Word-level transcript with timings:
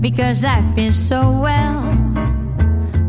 Because 0.00 0.44
I 0.44 0.62
feel 0.74 0.92
so 0.92 1.20
well. 1.30 1.82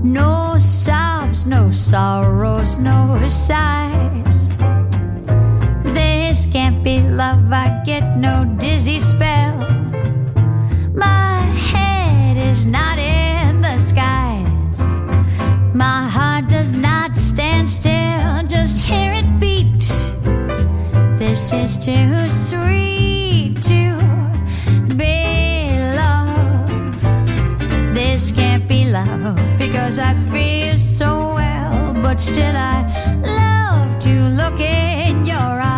No 0.03 0.57
sobs, 0.57 1.45
no 1.45 1.71
sorrows, 1.71 2.77
no 2.77 3.27
sighs. 3.29 4.49
This 5.83 6.47
can't 6.51 6.83
be 6.83 7.01
love, 7.01 7.51
I 7.51 7.81
get 7.85 8.17
no 8.17 8.45
dizzy 8.57 8.99
spell. 8.99 9.57
My 10.93 11.41
head 11.71 12.37
is 12.37 12.65
not 12.65 12.97
in 12.97 13.61
the 13.61 13.77
skies. 13.77 14.99
My 15.73 16.07
heart 16.07 16.47
does 16.47 16.73
not 16.73 17.15
stand 17.15 17.69
still, 17.69 18.43
just 18.47 18.81
hear 18.83 19.13
it 19.13 19.39
beat. 19.39 19.79
This 21.19 21.51
is 21.53 21.77
too 21.77 22.29
sweet 22.29 23.08
be 28.69 28.85
love 28.85 29.35
because 29.57 29.97
I 29.97 30.13
feel 30.31 30.77
so 30.77 31.33
well, 31.33 31.93
but 32.03 32.21
still 32.21 32.55
I 32.55 32.85
love 33.25 33.99
to 34.01 34.29
look 34.29 34.59
in 34.59 35.25
your 35.25 35.35
eyes. 35.35 35.68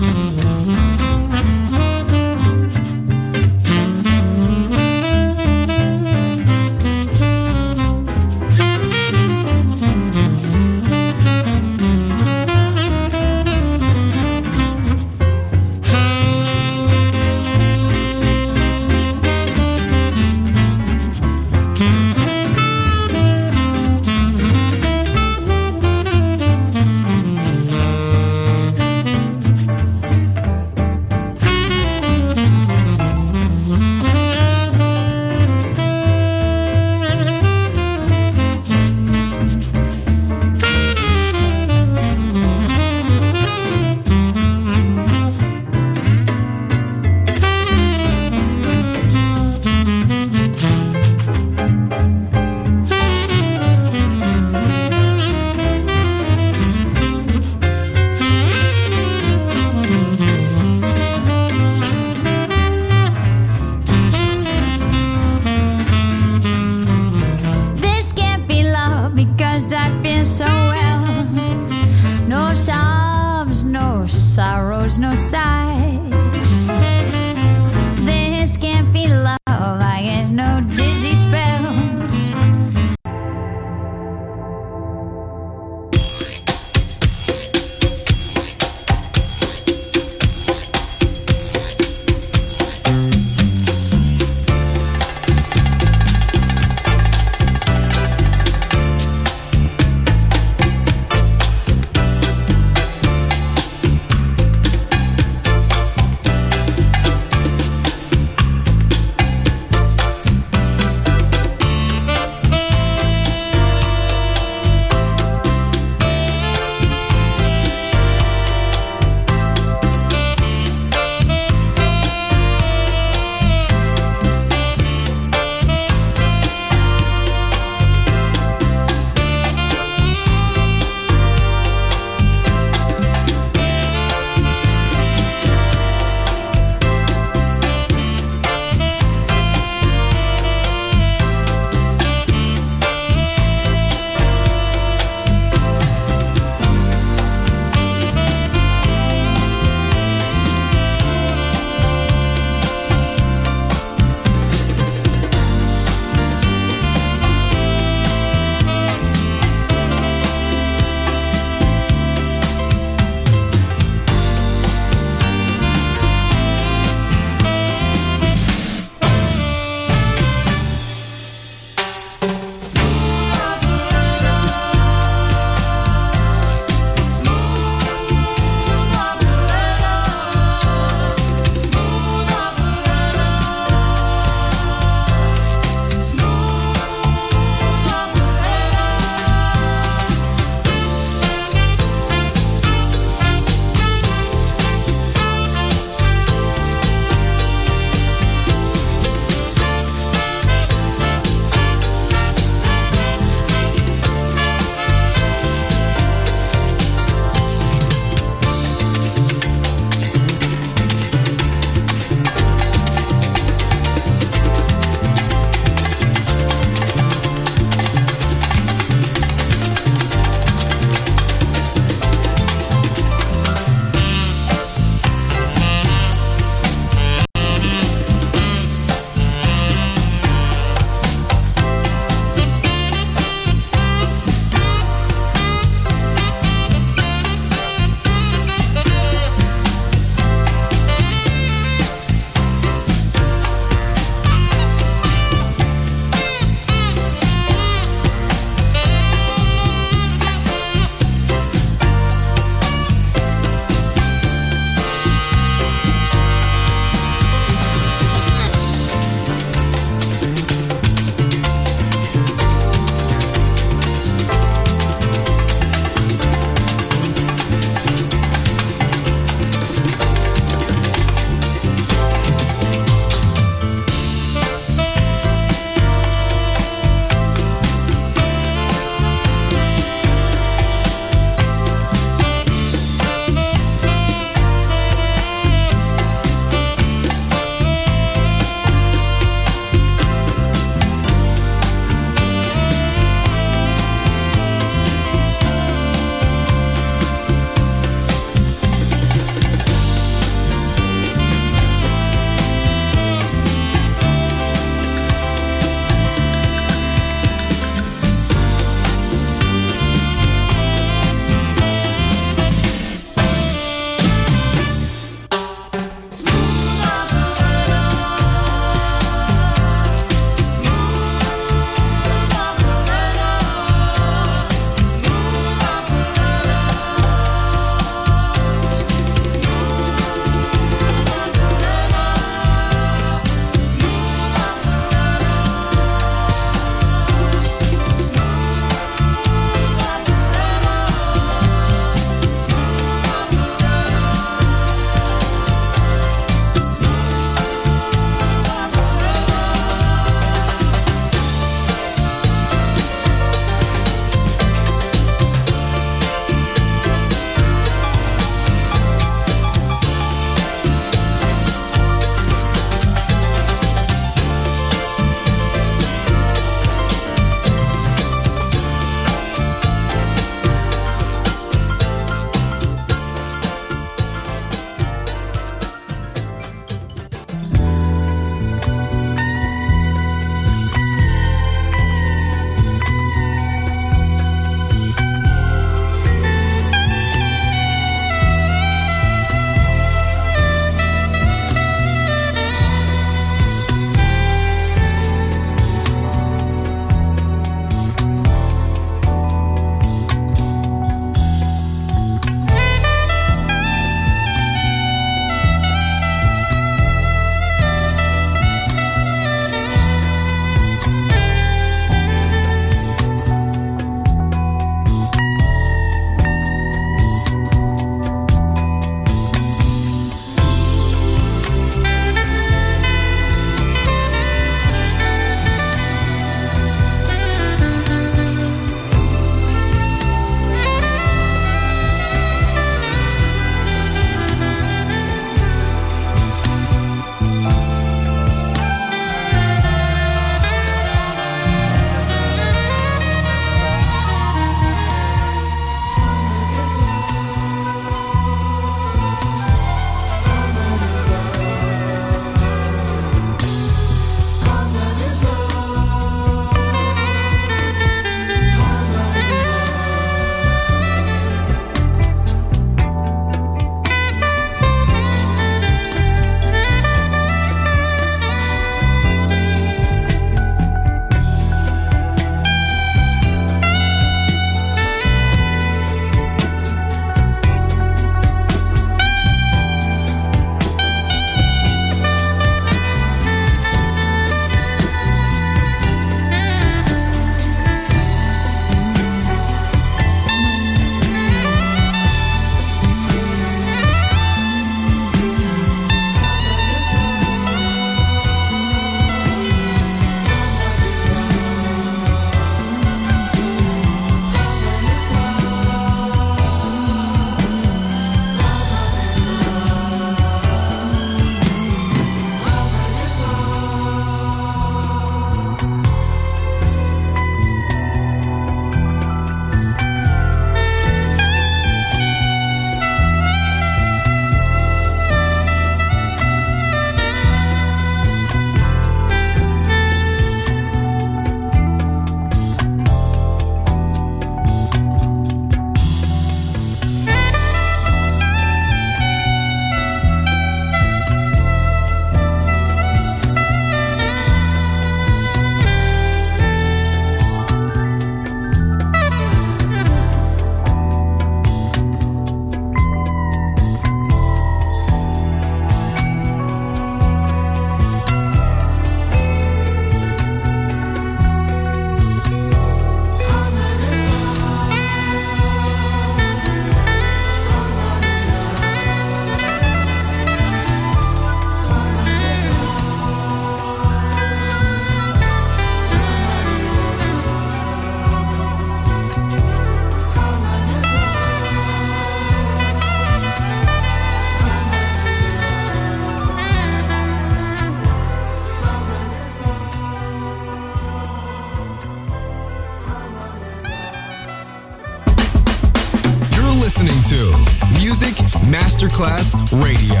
Masterclass 599.04 599.34
Radio. 599.60 600.00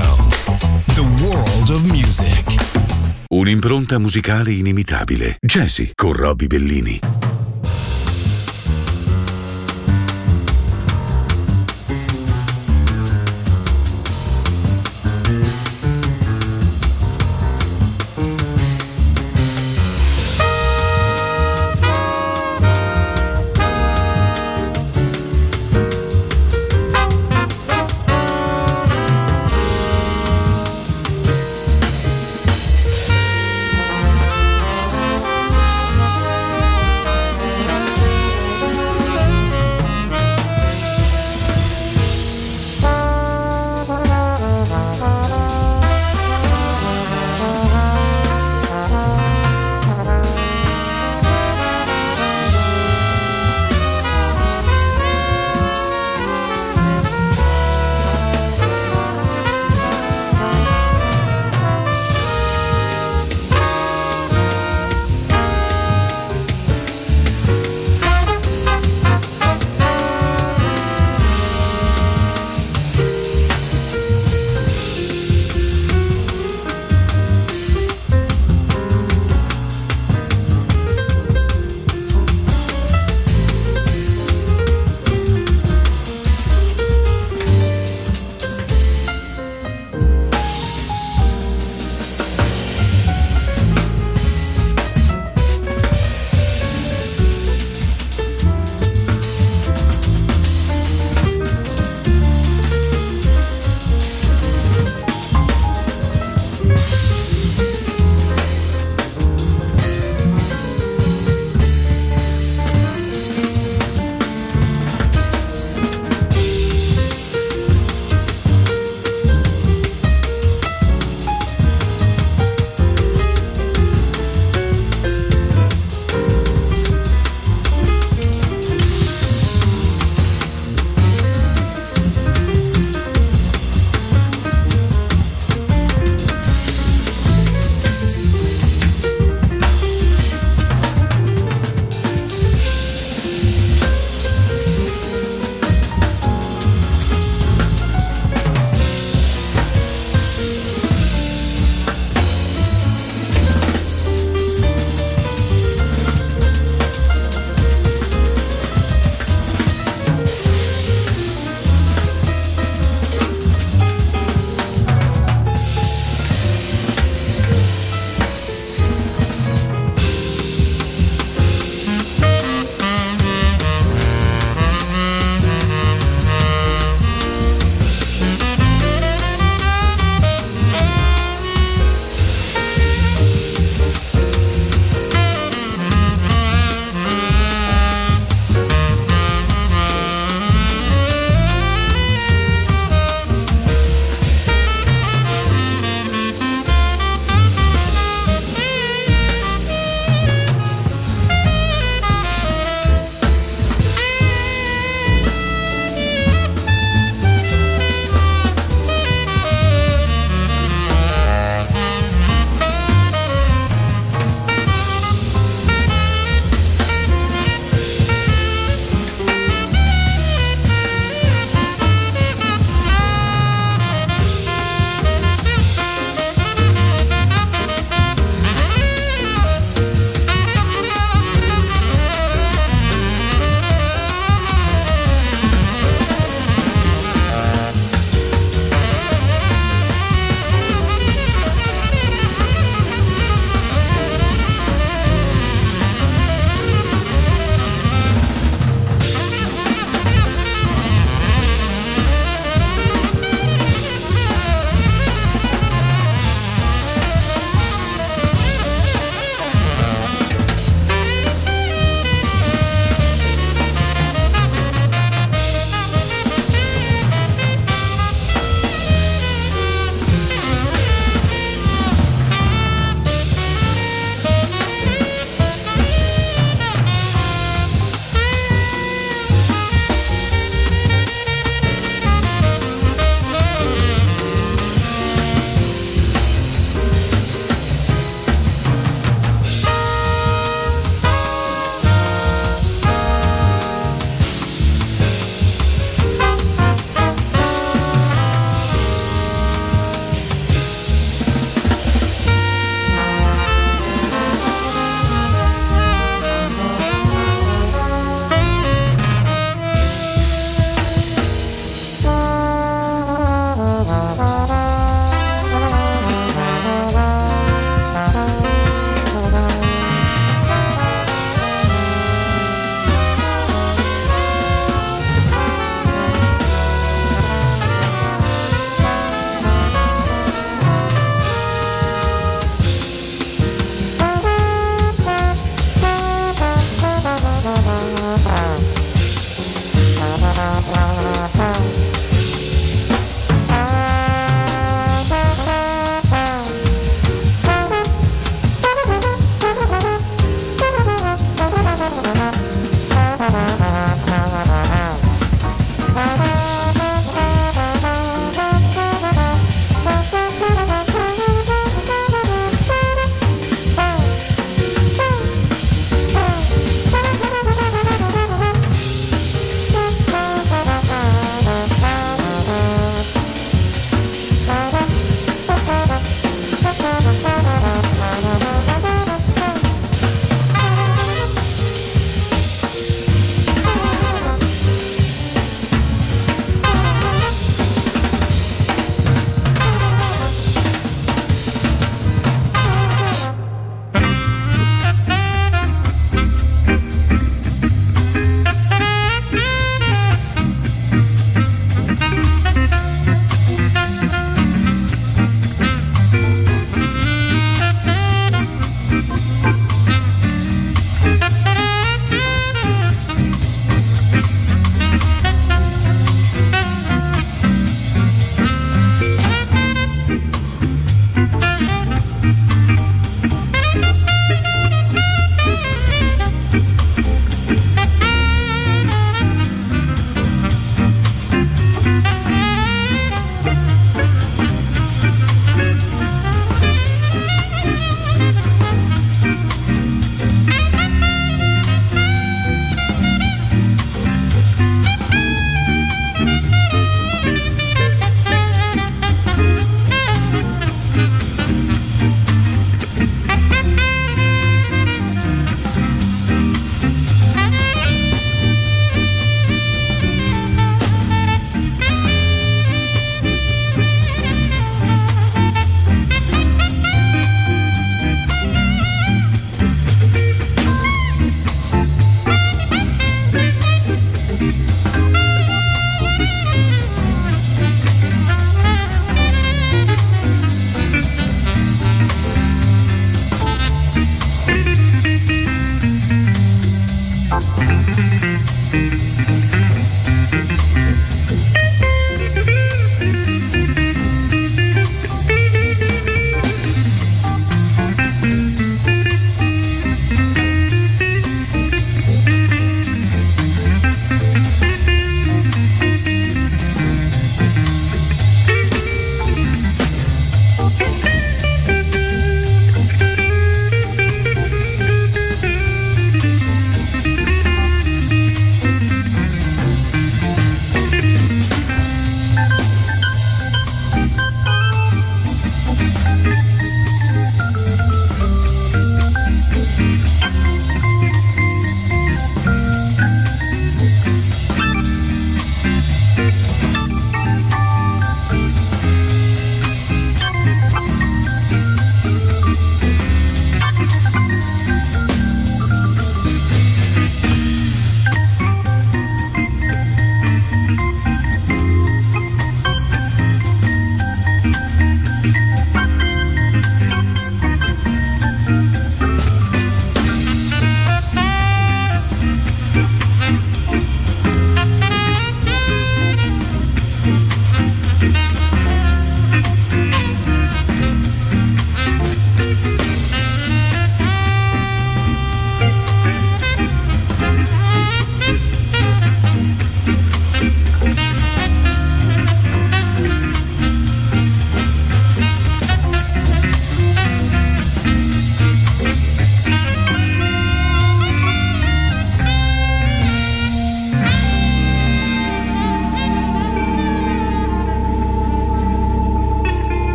The 0.94 1.04
world 1.22 1.68
of 1.68 1.84
music. 1.84 2.42
Un'impronta 3.28 3.98
musicale 3.98 4.52
inimitabile. 4.52 5.36
Jazzy 5.40 5.90
con 5.94 6.14
Robbie 6.14 6.46
Bellini. 6.46 7.33